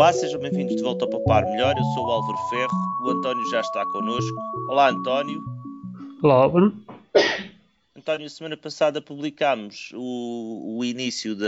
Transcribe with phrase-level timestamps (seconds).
[0.00, 1.76] Olá, sejam bem-vindos de volta ao Papar Melhor.
[1.76, 4.38] Eu sou o Álvaro Ferro, o António já está connosco.
[4.66, 5.44] Olá, António.
[6.22, 6.72] Olá, Álvaro.
[7.94, 11.44] António, semana passada publicámos o, o início da,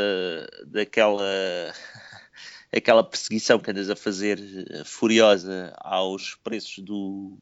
[0.67, 1.25] daquela
[2.71, 7.33] aquela perseguição que andas a fazer eh, furiosa aos preços do,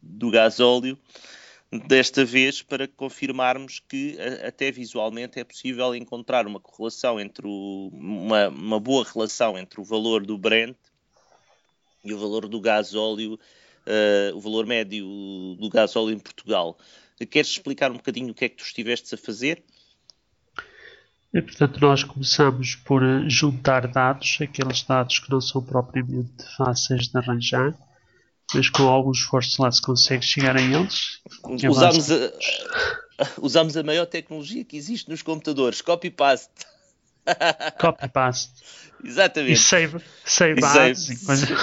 [0.00, 0.96] do gasóleo
[1.72, 8.48] desta vez para confirmarmos que até visualmente é possível encontrar uma correlação entre o, uma,
[8.48, 10.76] uma boa relação entre o valor do Brent
[12.04, 15.06] e o valor do gasóleo, uh, o valor médio
[15.60, 16.76] do gasóleo em Portugal.
[17.30, 19.62] Queres explicar um bocadinho o que é que tu estiveste a fazer?
[21.32, 27.06] E, portanto, nós começamos por eh, juntar dados, aqueles dados que não são propriamente fáceis
[27.06, 27.72] de arranjar,
[28.54, 31.20] mas com algum esforço lá se consegue chegar a eles.
[31.68, 32.32] Usamos a,
[33.40, 36.66] usamos a maior tecnologia que existe nos computadores, copy-paste.
[37.78, 38.62] Copy-paste.
[39.04, 39.52] Exatamente.
[39.52, 41.54] E save, save, save,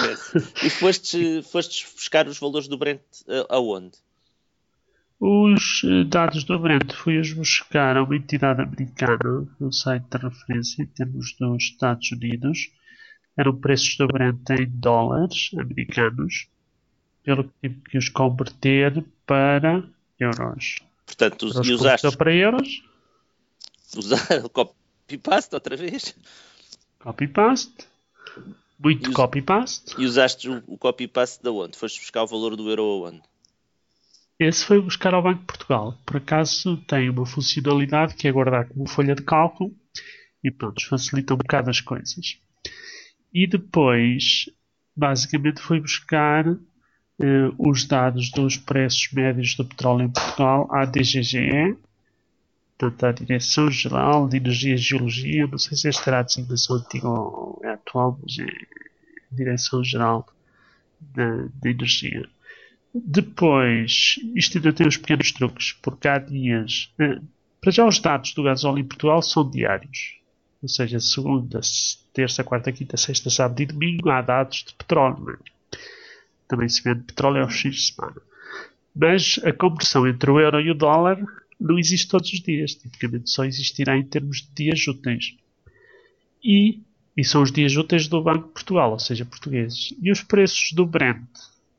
[0.62, 3.98] e, e foste, foste buscar os valores do Brent uh, aonde?
[5.20, 10.82] Os eh, dados do Brent fui-os buscar a uma entidade americana, no site de referência
[10.82, 12.70] em termos dos Estados Unidos.
[13.36, 16.48] Eram preços do Brent em dólares americanos
[17.22, 19.84] pelo que tive que os converter para
[20.18, 20.78] euros.
[21.06, 22.82] Portanto, os, e usaste para euros?
[23.96, 26.14] Usar o copy-paste outra vez?
[26.98, 27.86] Copy-paste.
[28.78, 29.94] Muito copy-paste.
[29.98, 31.76] E usaste o, o copy-paste de onde?
[31.76, 33.22] Foste buscar o valor do euro aonde?
[34.38, 35.98] Esse foi buscar ao Banco de Portugal.
[36.06, 39.74] Por acaso tem uma funcionalidade que é guardar como folha de cálculo
[40.44, 42.38] e pronto, facilita um bocado as coisas.
[43.32, 44.48] E depois,
[44.96, 46.44] basicamente, foi buscar
[47.20, 51.76] eh, os dados dos preços médios do petróleo em Portugal à DGGE,
[52.78, 57.08] portanto à Direção-Geral de Energia e Geologia, não sei se esta era a designação antiga
[57.08, 58.46] ou é atual, mas é
[59.32, 60.26] Direção-Geral
[61.00, 62.28] de, Energia.
[62.94, 66.92] Depois, isto ainda tem uns pequenos truques, porque há dias.
[66.98, 67.20] Eh,
[67.60, 70.18] para já, os dados do gasóleo em Portugal são diários.
[70.62, 71.60] Ou seja, segunda,
[72.12, 75.38] terça, quarta, quinta, sexta, sábado e domingo há dados de petróleo.
[76.48, 78.20] Também se vende petróleo aos fins de semana.
[78.94, 81.22] Mas a conversão entre o euro e o dólar
[81.60, 82.74] não existe todos os dias.
[82.74, 85.36] Tipicamente só existirá em termos de dias úteis.
[86.42, 86.80] E,
[87.16, 89.94] e são os dias úteis do Banco de Portugal, ou seja, portugueses.
[90.00, 91.26] E os preços do Brent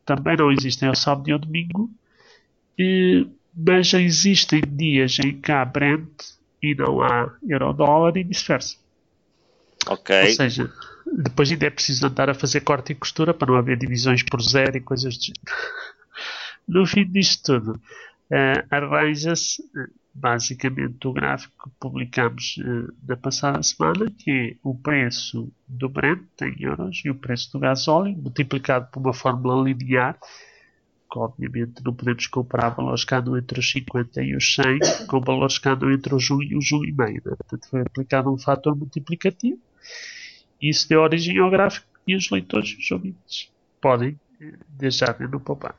[0.05, 1.89] também não existem ao sábado e ao domingo,
[2.77, 6.09] e, mas já existem dias em que há Brent
[6.61, 8.75] e não há euro-dólar e vice-versa.
[9.87, 10.21] Ok.
[10.21, 10.73] Ou seja,
[11.05, 14.41] depois ainda é preciso andar a fazer corte e costura para não haver divisões por
[14.41, 15.41] zero e coisas do género.
[16.67, 17.71] No fim disto tudo,
[18.31, 19.63] uh, arranja-se
[20.13, 26.27] basicamente o gráfico que publicamos uh, na passada semana, que é o preço do Brent
[26.41, 30.19] em euros e o preço do gasóleo multiplicado por uma fórmula linear,
[31.11, 35.19] que obviamente não podemos comparar valores que andam entre os 50 e os 100 com
[35.21, 37.13] valores que andam entre os 1 e os 1,5.
[37.13, 37.19] Né?
[37.23, 39.59] Portanto, foi aplicado um fator multiplicativo
[40.61, 44.19] isso deu origem ao gráfico e os leitores e os ouvintes podem
[44.69, 45.75] deixar no Popar.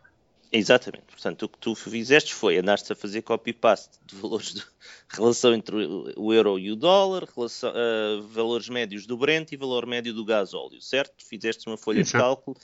[0.52, 1.04] Exatamente.
[1.06, 4.62] Portanto, o que tu fizeste foi andaste a fazer copy-paste de valores de
[5.08, 5.76] relação entre
[6.16, 10.24] o euro e o dólar, relação, uh, valores médios do Brent e valor médio do
[10.24, 11.24] gás óleo, certo?
[11.24, 12.16] Fizeste uma folha Exato.
[12.16, 12.56] de cálculo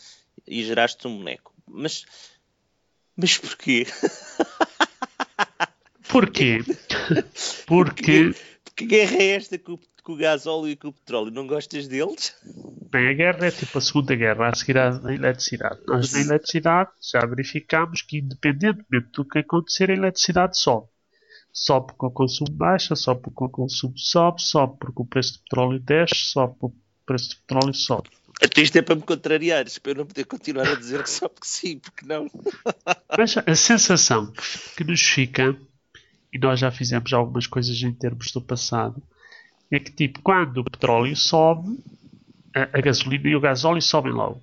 [0.47, 1.55] e geraste um boneco.
[1.66, 2.05] Mas,
[3.16, 3.87] mas porquê?
[6.09, 6.59] Porquê?
[7.66, 8.34] Porque...
[8.75, 11.49] Que guerra é esta que o com o gás óleo e com o petróleo, não
[11.49, 12.33] gostas deles?
[12.93, 15.81] Bem, a guerra é tipo a segunda guerra a seguir à eletricidade.
[15.84, 20.87] Nós na eletricidade já verificamos que independentemente do que acontecer, a eletricidade sobe.
[21.53, 25.41] Sobe porque o consumo baixa, sobe porque o consumo sobe, sobe porque o preço do
[25.41, 28.09] petróleo desce, sobe porque o preço do petróleo sobe.
[28.41, 31.28] Até isto é para me contrariares, para eu não poder continuar a dizer que só
[31.28, 32.31] porque sim, porque não.
[33.19, 34.33] Mas a sensação
[34.77, 35.56] que nos fica,
[36.33, 39.02] e nós já fizemos algumas coisas em termos do passado,
[39.70, 41.78] é que tipo, quando o petróleo sobe,
[42.54, 44.42] a, a gasolina e o gasóleo sobem logo.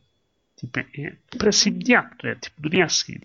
[0.57, 3.21] Tipo, é, é preço imediato, é tipo no dia a seguir.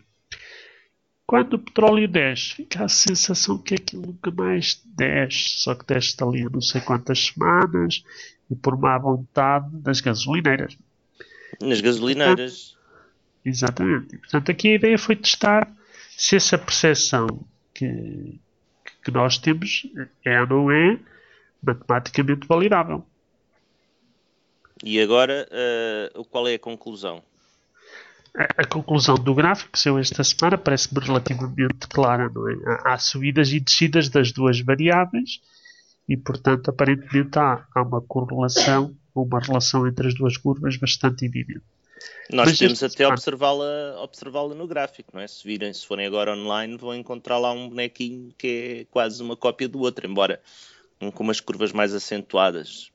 [1.27, 6.17] Quando o petróleo desce, fica a sensação que aquilo nunca mais desce, só que desce
[6.23, 8.03] ali a não sei quantas semanas
[8.51, 10.79] e por má vontade das gasolineiras.
[11.61, 12.71] Nas gasolineiras.
[12.71, 12.79] Portanto,
[13.45, 14.17] exatamente.
[14.17, 15.71] portanto, aqui a ideia foi testar
[16.17, 17.27] se essa percepção
[17.75, 18.41] que,
[19.05, 19.87] que nós temos
[20.25, 20.99] é ou não é
[21.63, 23.05] matematicamente validável.
[24.85, 25.49] E agora,
[26.17, 27.23] uh, qual é a conclusão?
[28.37, 32.31] A, a, conclusão do gráfico, que saiu esta semana, parece-me relativamente clara.
[32.33, 32.55] Não é?
[32.67, 35.41] há, há, subidas e descidas das duas variáveis
[36.09, 41.63] e, portanto, aparentemente há, há uma correlação uma relação entre as duas curvas bastante evidente.
[42.31, 45.27] Nós Mas temos até observá-la observá no gráfico, não é?
[45.27, 49.37] Se virem, se forem agora online, vão encontrar lá um bonequinho que é quase uma
[49.37, 50.41] cópia do outro, embora
[51.01, 52.91] um com umas curvas mais acentuadas.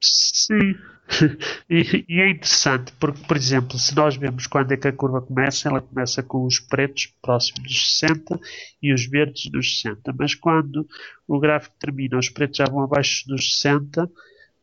[0.00, 0.76] Sim,
[1.68, 5.20] e, e, é interessante porque, por exemplo, se nós vemos quando é que a curva
[5.20, 8.40] começa, ela começa com os pretos próximos dos 60
[8.82, 10.88] e os verdes dos 60, mas quando
[11.28, 14.10] o gráfico termina, os pretos já vão abaixo dos 60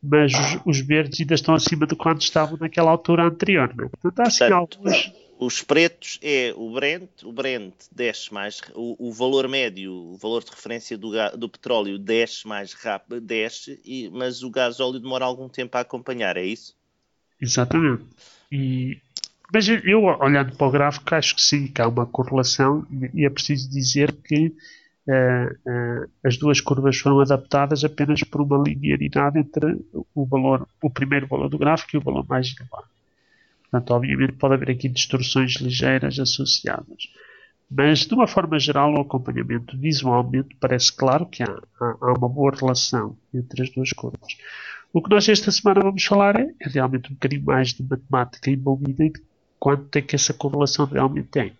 [0.00, 3.74] mas os, os, verdes ainda estão acima de quando estavam naquela altura anterior.
[3.74, 3.88] Né?
[3.88, 5.12] Portanto, há assim alguns.
[5.40, 10.42] Os pretos é o Brent, o Brent desce mais, o, o valor médio, o valor
[10.42, 15.24] de referência do, do petróleo desce mais rápido, desce, e, mas o gás óleo demora
[15.24, 16.74] algum tempo a acompanhar, é isso?
[17.40, 18.02] Exatamente.
[18.50, 18.98] E,
[19.54, 23.30] mas eu, olhando para o gráfico, acho que sim, que há uma correlação, e é
[23.30, 24.52] preciso dizer que
[25.08, 29.82] Uh, uh, as duas curvas foram adaptadas apenas por uma linearidade entre
[30.14, 32.90] o valor, o primeiro valor do gráfico e o valor mais elevado.
[33.70, 37.08] Portanto, obviamente pode haver aqui distorções ligeiras associadas.
[37.70, 42.28] Mas, de uma forma geral, o acompanhamento visualmente parece claro que há, há, há uma
[42.28, 44.36] boa relação entre as duas curvas.
[44.90, 48.50] O que nós esta semana vamos falar é, é realmente um bocadinho mais de matemática
[48.50, 49.22] envolvida e de
[49.58, 51.52] quanto é que essa correlação realmente tem.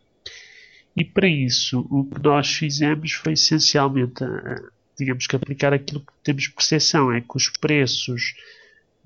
[0.97, 4.25] E para isso, o que nós fizemos foi essencialmente,
[4.99, 8.35] digamos que aplicar aquilo que temos percepção, é que os preços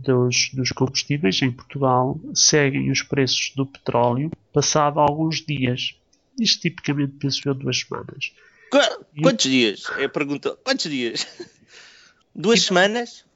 [0.03, 5.97] dos, dos combustíveis em Portugal seguem os preços do petróleo passado alguns dias.
[6.39, 8.33] Isto tipicamente penso eu duas semanas.
[8.71, 8.79] Qu
[9.23, 9.51] quantos e...
[9.51, 9.85] dias?
[9.99, 10.57] É a pergunta.
[10.65, 11.27] Quantos dias?
[12.35, 13.27] Duas tipo, semanas?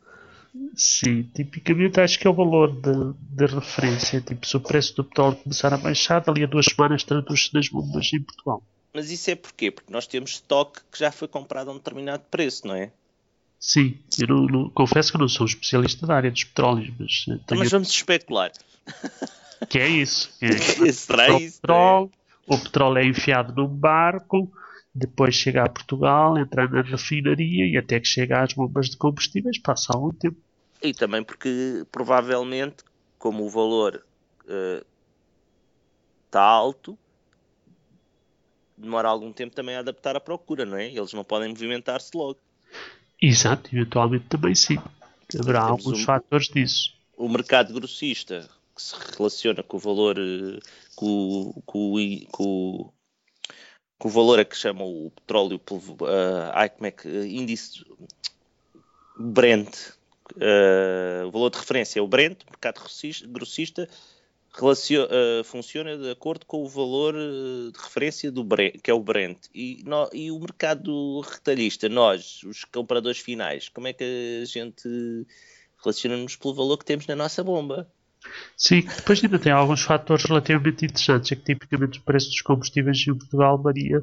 [0.75, 4.23] Sim, tipicamente acho que é o valor de, de, referência.
[4.23, 7.69] Tipo, se o preço do petróleo começar a baixar, dali a duas semanas traduz-se nas
[7.69, 8.63] bombas em Portugal.
[8.95, 9.71] Mas isso é porquê?
[9.71, 12.91] Porque nós temos estoque que já foi comprado a um determinado preço, não é?
[13.59, 17.25] Sim, eu não, não, confesso que não sou especialista da área dos petróleos, mas.
[17.29, 17.61] Eh, tenho...
[17.61, 18.53] Mas vamos especular.
[19.71, 20.31] Que é isso.
[20.43, 20.53] É.
[20.93, 21.61] Será o isso?
[21.63, 22.55] Petróleo, é?
[22.55, 24.53] O petróleo é enfiado num barco,
[24.95, 29.59] depois chega a Portugal, entra na refinaria e até que chega às bombas de combustíveis
[29.59, 30.37] passa algum tempo.
[30.83, 32.85] E também porque provavelmente,
[33.19, 34.05] como o valor
[36.27, 36.99] está uh, alto,
[38.77, 40.87] demora algum tempo também a adaptar a procura, não é?
[40.87, 42.39] Eles não podem movimentar-se logo.
[43.21, 44.79] Exato, eventualmente também sim.
[45.39, 46.95] Haverá Temos alguns um, fatores disso.
[47.17, 50.61] O mercado grossista, que se relaciona com o valor, uh,
[50.95, 51.95] com, com,
[52.31, 52.93] com,
[53.99, 56.05] com o valor a que chamam o petróleo, uh,
[56.53, 57.85] ai, como é que, índice
[59.19, 59.75] Brent,
[60.35, 62.83] uh, o valor de referência é o Brent, mercado
[63.29, 63.89] grossista
[64.59, 68.95] relaciona, uh, funciona de acordo com o valor eh, de referência do Brent, que é
[68.95, 69.37] o Brent.
[69.55, 74.89] E, no, e, o mercado retalhista, nós, os compradores finais, como é que a gente
[75.83, 77.87] relaciona-nos pelo valor que temos na nossa bomba?
[78.57, 83.05] Sim, depois ainda tem alguns fatores relativamente interessantes, é que tipicamente o preço dos combustíveis
[83.07, 84.03] em Portugal varia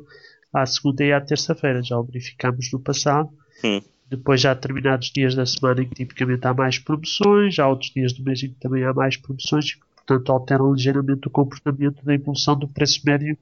[0.53, 3.29] à segunda e à terça-feira, já o verificamos no passado.
[3.63, 3.81] Hum.
[4.07, 7.91] Depois já há determinados dias da semana em que tipicamente há mais promoções, há outros
[7.91, 12.13] dias do mês em que também há mais promoções, portanto alteram ligeiramente o comportamento da
[12.13, 13.37] evolução do preço médio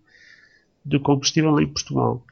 [0.83, 2.23] do combustível em Portugal.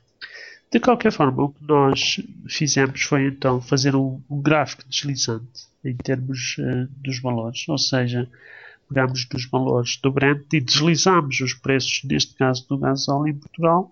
[0.71, 5.95] De qualquer forma, o que nós fizemos foi então fazer um, um gráfico deslizante em
[5.95, 8.29] termos uh, dos valores, ou seja,
[8.87, 13.89] pegamos dos valores do Brent e deslizamos os preços, neste caso do gasóleo em Portugal,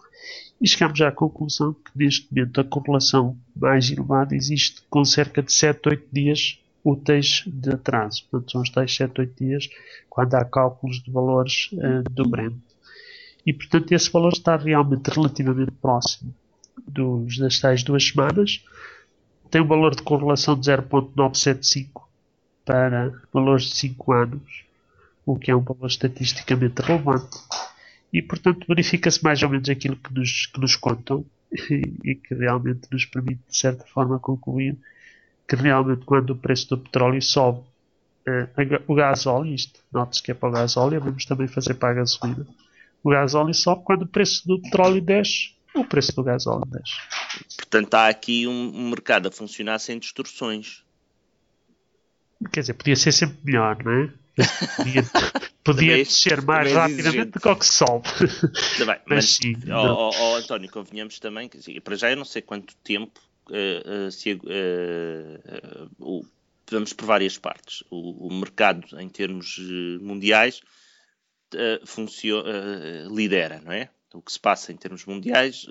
[0.61, 5.53] e chegamos à conclusão que neste momento a correlação mais elevada existe com cerca de
[5.53, 8.25] 7, 8 dias úteis de atraso.
[8.29, 9.69] Portanto, são os tais 7, 8 dias
[10.09, 12.55] quando há cálculos de valores uh, do Brent.
[13.45, 16.33] E, portanto, esse valor está realmente relativamente próximo
[16.85, 18.63] dos, das tais duas semanas.
[19.49, 22.03] Tem um valor de correlação de 0.975
[22.65, 24.65] para valores de 5 anos,
[25.25, 27.37] o que é um valor estatisticamente relevante.
[28.11, 32.33] E, portanto, verifica-se mais ou menos aquilo que nos, que nos contam e, e que
[32.33, 34.77] realmente nos permite, de certa forma, concluir
[35.47, 37.61] que realmente quando o preço do petróleo sobe,
[38.25, 38.49] eh,
[38.85, 42.45] o gasóleo, isto, note-se que é para o gasóleo, vamos também fazer para a gasolina.
[43.01, 46.93] O gasóleo sobe quando o preço do petróleo desce, o preço do gasóleo desce.
[47.55, 50.83] Portanto, há aqui um, mercado a funcionar sem distorções.
[52.51, 54.09] Quer dizer, podia ser sempre melhor, não é?
[54.75, 55.03] Podia,
[55.63, 58.07] podia descer mais rapidamente do que o que sobe.
[58.77, 59.55] Tá mas, mas sim.
[59.71, 63.19] Oh, oh, António, convenhamos também que para já eu não sei quanto tempo
[63.51, 64.09] uh,
[66.69, 67.83] vamos por várias partes.
[67.89, 69.57] O, o mercado, em termos
[70.01, 70.61] mundiais,
[71.85, 73.89] funciona, lidera, não é?
[74.13, 75.65] O que se passa em termos mundiais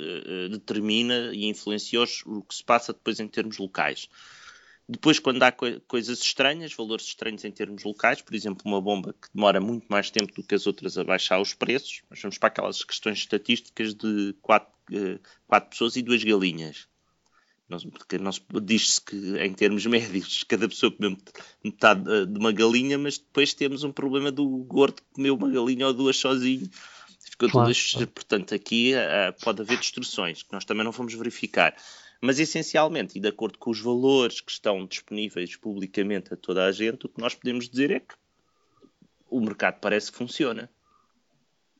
[0.51, 4.09] determina e influencia o que se passa depois em termos locais.
[4.89, 9.13] Depois, quando há co coisas estranhas, valores estranhos em termos locais, por exemplo, uma bomba
[9.13, 12.49] que demora muito mais tempo do que as outras a baixar os preços, vamos para
[12.49, 14.73] aquelas questões estatísticas de quatro,
[15.49, 16.87] quatro pessoas e duas galinhas.
[17.69, 18.17] Porque
[18.63, 21.17] diz-se que, em termos médios, cada pessoa comeu
[21.65, 25.87] metade de uma galinha, mas depois temos um problema do gordo que comeu uma galinha
[25.87, 26.69] ou duas sozinho.
[27.19, 27.73] Ficou claro.
[27.75, 31.77] tudo, portanto, aqui uh, pode haver destruções, que nós também não vamos verificar.
[32.21, 36.73] Mas essencialmente, e de acordo com os valores que estão disponíveis publicamente a toda a
[36.73, 38.15] gente, o que nós podemos dizer é que
[39.29, 40.71] o mercado parece que funciona.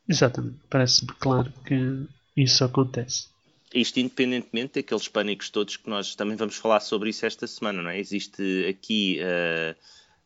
[0.07, 3.29] Exatamente, parece-me claro que isso acontece.
[3.73, 7.89] Isto independentemente daqueles pânicos todos que nós também vamos falar sobre isso esta semana, não
[7.89, 7.99] é?
[7.99, 9.75] Existe aqui uh,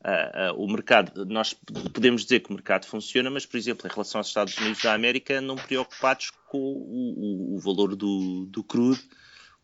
[0.07, 1.55] uh, uh, o mercado, nós
[1.93, 4.93] podemos dizer que o mercado funciona, mas, por exemplo, em relação aos Estados Unidos da
[4.93, 9.01] América, não preocupados com o, o, o valor do, do crudo,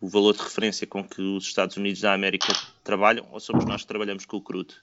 [0.01, 2.53] o valor de referência com que os Estados Unidos da América
[2.83, 4.73] trabalham, ou somos nós que trabalhamos com o crudo?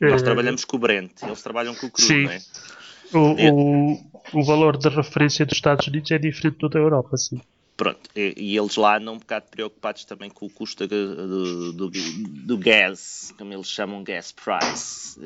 [0.00, 2.24] Nós trabalhamos com o Brent, eles trabalham com o crudo, Sim.
[2.24, 2.40] não é?
[3.12, 7.40] O, o, o valor de referência dos Estados Unidos é diferente do da Europa, sim.
[7.76, 11.90] Pronto, e, e, eles lá andam um bocado preocupados também com o custo do, do,
[11.90, 15.18] do gas, como eles chamam gas price,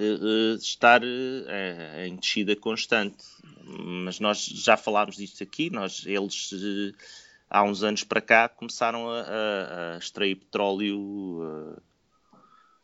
[0.60, 3.24] estar é, em descida constante.
[3.64, 6.50] Mas nós já falámos disto aqui, nós, eles
[7.50, 11.76] há uns anos para cá começaram a, a, a extrair petróleo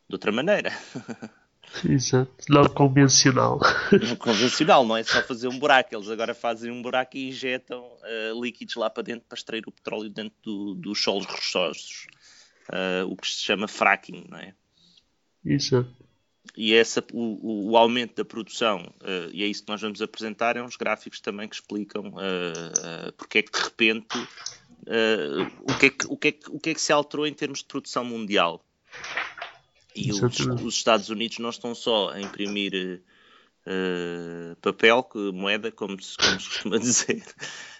[0.08, 0.72] de outra maneira.
[1.88, 3.60] Exato, não convencional.
[3.90, 5.94] Não convencional, não é só fazer um buraco.
[5.94, 9.72] Eles agora fazem um buraco e injetam uh, líquidos lá para dentro para extrair o
[9.72, 12.06] petróleo dentro do, dos solos rochosos.
[12.68, 14.54] Uh, o que se chama fracking, não é?
[15.44, 15.90] Exato.
[16.56, 20.56] E essa, o, o aumento da produção, uh, e é isso que nós vamos apresentar,
[20.56, 24.18] é uns gráficos também que explicam uh, porque é que de repente
[25.62, 27.32] o, que é que, o, que é que, o que é que se alterou em
[27.32, 28.64] termos de produção mundial.
[29.94, 33.02] E os, os, Estados Unidos não estão só a imprimir
[33.66, 37.22] uh, papel, moeda, como se, como se costuma dizer,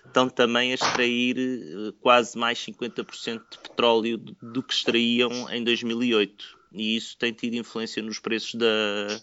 [0.05, 6.63] estão também a extrair uh, quase mais 50% de petróleo do, que extraíam em 2008.
[6.73, 9.21] E isso tem tido influência nos preços, da,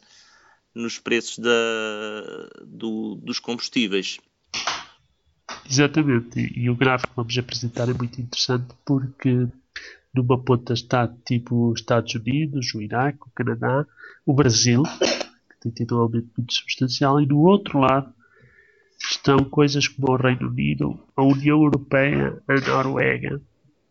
[0.74, 1.52] nos preços da,
[2.66, 4.20] do, dos combustíveis.
[5.70, 9.48] Exatamente, e o gráfico que vamos apresentar é muito interessante porque
[10.14, 13.86] numa ponta está tipo os Estados Unidos, o Iraque, o Canadá,
[14.26, 18.14] o Brasil, que tem tido um aumento muito substancial, e do outro lado
[19.00, 23.42] estão coisas como o Reino Unido, a União Europeia, a Noruega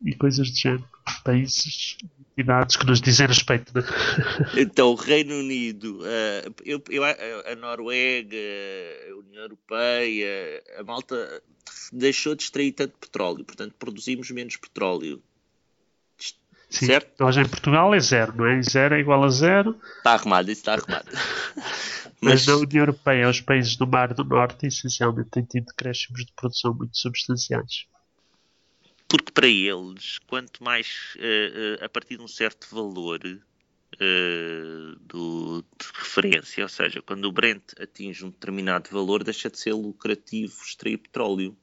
[0.05, 0.85] e coisas de género.
[1.25, 1.97] Países,
[2.39, 3.73] entidades que nos dizem respeito.
[3.75, 3.83] Né?
[4.57, 8.37] Então, o Reino Unido, uh, eu, eu, a Noruega,
[9.11, 11.43] a União Europeia, a malta
[11.93, 15.23] deixou de extrair tanto petróleo, portanto produzimos menos petróleo.
[16.69, 17.13] Sim, certo?
[17.19, 18.63] Nós em Portugal é zero, não é?
[18.63, 19.79] Zero é igual a zero.
[19.99, 21.09] Está arrumado, isso está arrumado.
[22.21, 26.27] Mas, Mas na União Europeia, os países do Mar do Norte, essencialmente, têm tido crescimentos
[26.27, 27.87] de produção muito substanciais.
[29.09, 35.63] Porque para eles, quanto mais uh, uh, a partir de um certo valor uh, do,
[35.63, 40.55] de referência, ou seja, quando o Brent atinge um determinado valor, deixa de ser lucrativo
[40.67, 41.57] extrair petróleo.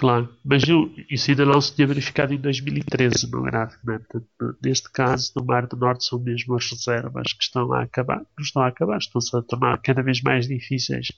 [0.00, 3.86] Claro, mas eu, isso ainda não se tinha verificado em 2013 no gráfico.
[3.86, 3.98] Né?
[3.98, 8.24] Portanto, neste caso, no Mar do Norte são mesmo as reservas que estão a acabar,
[8.34, 11.08] que estão a acabar, estão-se a tornar cada vez mais difíceis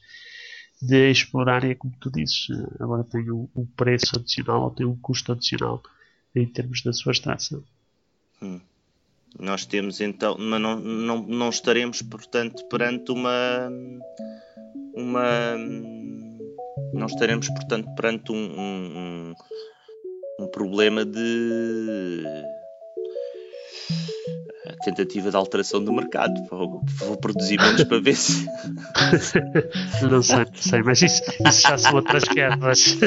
[0.82, 1.62] de explorar.
[1.62, 2.48] É como tu dizes,
[2.80, 5.80] agora tem um, um preço adicional ou tem um custo adicional
[6.34, 7.62] em termos da sua extração.
[8.42, 8.60] Hum.
[9.38, 13.70] Nós temos então, mas não, não, não estaremos, portanto, perante uma.
[14.92, 15.56] uma
[16.92, 19.34] não estaremos, portanto, perante um, um,
[20.40, 22.22] um problema de
[24.82, 26.34] tentativa de alteração do mercado.
[26.50, 28.44] Vou, vou produzir menos para ver se.
[30.11, 32.99] não sei, não sei, mas isso, isso já são outras guerras.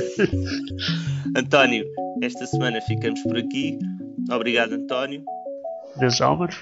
[1.38, 1.86] António,
[2.22, 3.77] esta semana ficamos por aqui.
[4.32, 5.24] Obrigado, António.
[5.98, 6.56] Deus, Álvaro.